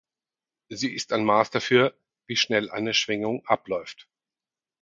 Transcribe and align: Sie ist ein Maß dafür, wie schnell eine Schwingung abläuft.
Sie 0.69 0.95
ist 0.95 1.13
ein 1.13 1.23
Maß 1.23 1.51
dafür, 1.51 1.95
wie 2.25 2.35
schnell 2.35 2.71
eine 2.71 2.95
Schwingung 2.95 3.45
abläuft. 3.45 4.07